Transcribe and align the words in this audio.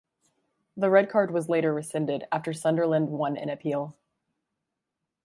The 0.75 0.89
red 0.89 1.11
card 1.11 1.29
was 1.29 1.47
later 1.47 1.75
rescinded 1.75 2.25
after 2.31 2.53
Sunderland 2.53 3.09
won 3.09 3.37
an 3.37 3.49
appeal. 3.51 3.95